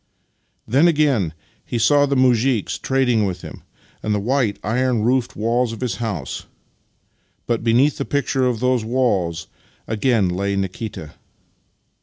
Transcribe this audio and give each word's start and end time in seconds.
Then 0.67 0.87
again 0.87 1.31
he 1.63 1.77
saw 1.77 2.07
the 2.07 2.15
muzhiks 2.15 2.79
trading 2.81 3.23
with 3.27 3.41
him, 3.43 3.61
and 4.01 4.15
the 4.15 4.19
white, 4.19 4.57
iron 4.63 5.03
roofed 5.03 5.35
walls 5.35 5.73
of 5.73 5.81
his 5.81 5.97
house— 5.97 6.47
but 7.45 7.63
beneath 7.63 7.99
the 7.99 8.03
picture 8.05 8.47
of 8.47 8.61
those 8.61 8.83
walls 8.83 9.45
again 9.87 10.27
lay 10.27 10.55
Nikita. 10.55 11.13